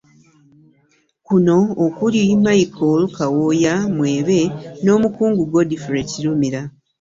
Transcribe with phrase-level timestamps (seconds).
[1.25, 4.39] Kuno okuli; Micheal Kawooya Mwebe
[4.83, 6.61] n'Omukungu Godfrey Kirumira